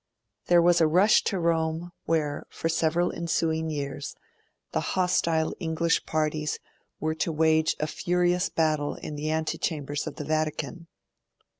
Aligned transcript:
There 0.47 0.63
was 0.63 0.81
a 0.81 0.87
rush 0.87 1.23
to 1.25 1.37
Rome, 1.37 1.91
where, 2.05 2.47
for 2.49 2.67
several 2.69 3.11
ensuing 3.13 3.69
years, 3.69 4.15
the 4.71 4.79
hostile 4.79 5.53
English 5.59 6.07
parties 6.07 6.57
were 6.99 7.13
to 7.13 7.31
wage 7.31 7.75
a 7.79 7.85
furious 7.85 8.49
battle 8.49 8.95
in 8.95 9.13
the 9.15 9.29
antechambers 9.29 10.07
of 10.07 10.15
the 10.15 10.25
Vatican. 10.25 10.87